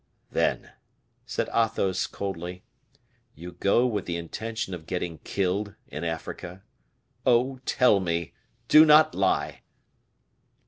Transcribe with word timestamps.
"Then," 0.31 0.71
said 1.27 1.47
Athos, 1.53 2.07
coldly, 2.07 2.63
"you 3.35 3.51
go 3.51 3.85
with 3.85 4.07
the 4.07 4.17
intention 4.17 4.73
of 4.73 4.87
getting 4.87 5.19
killed 5.19 5.75
in 5.89 6.03
Africa? 6.03 6.63
Oh, 7.23 7.59
tell 7.67 7.99
me! 7.99 8.33
do 8.67 8.83
not 8.83 9.13
lie!" 9.13 9.61